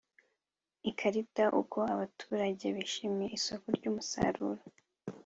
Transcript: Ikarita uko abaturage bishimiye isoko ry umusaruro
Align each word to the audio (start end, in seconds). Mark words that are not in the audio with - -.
Ikarita 0.89 1.45
uko 1.61 1.79
abaturage 1.93 2.65
bishimiye 2.75 3.31
isoko 3.37 3.65
ry 3.77 3.85
umusaruro 3.91 4.61